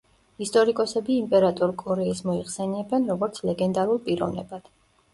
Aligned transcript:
ისტორიკოსები 0.45 1.17
იმპერატორ 1.25 1.75
კორეის 1.83 2.25
მოიხსენიებენ, 2.31 3.09
როგორც 3.15 3.41
ლეგენდალურ 3.51 4.05
პიროვნებად. 4.11 4.71